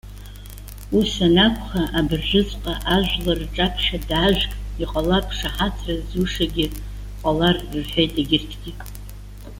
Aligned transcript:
Ус 0.99 1.11
анакәха, 1.27 1.83
абыржәыҵәҟьа 1.99 2.73
ажәлар 2.95 3.39
рҿаԥхьа 3.43 3.97
даажәг, 4.07 4.51
иҟалап 4.83 5.25
шаҳаҭра 5.37 5.93
зуышагьы 6.09 6.65
ҟалар,- 7.21 7.63
рҳәеит 7.77 8.11
егьырҭгьы. 8.19 8.71